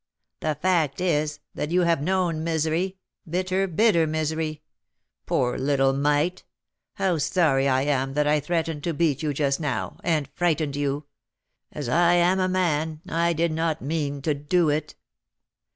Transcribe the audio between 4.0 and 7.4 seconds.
misery. Poor little mite! how